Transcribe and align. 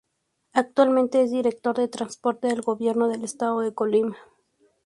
Actualmente 0.53 1.21
es 1.21 1.29
Director 1.29 1.77
de 1.77 1.87
Transporte 1.87 2.47
del 2.47 2.63
Gobierno 2.63 3.07
del 3.07 3.23
estado 3.23 3.59
de 3.59 3.71
Colima. 3.75 4.17